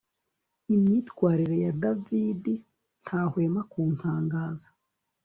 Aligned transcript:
Imyitwarire 0.73 1.55
ya 1.63 1.71
David 1.83 2.43
ntahwema 3.03 3.61
kuntangaza 3.71 4.69